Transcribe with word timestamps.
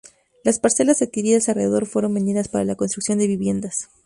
Las 0.43 0.57
parcelas 0.59 1.03
adquiridas 1.03 1.47
alrededor 1.47 1.85
fueron 1.85 2.15
vendidas 2.15 2.47
para 2.47 2.63
la 2.65 2.73
construcción 2.73 3.19
de 3.19 3.27
viviendas. 3.27 3.87